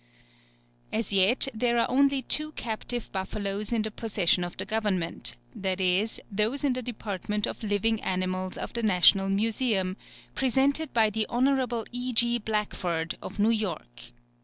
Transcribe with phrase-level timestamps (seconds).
[0.91, 6.19] As yet there are only two captive buffaloes in the possession of the Government, viz,
[6.31, 9.97] those in the Department of Living Animals of the National Museum,
[10.33, 11.85] presented by Hon.
[11.91, 12.13] E.
[12.13, 12.39] G.
[12.39, 14.05] Blackford, of New York.